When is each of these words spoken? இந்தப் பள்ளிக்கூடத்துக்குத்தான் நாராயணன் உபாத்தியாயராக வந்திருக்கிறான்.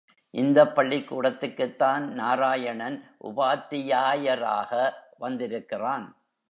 இந்தப் 0.29 0.79
பள்ளிக்கூடத்துக்குத்தான் 0.79 1.99
நாராயணன் 1.99 3.03
உபாத்தியாயராக 3.23 4.91
வந்திருக்கிறான். 5.17 6.15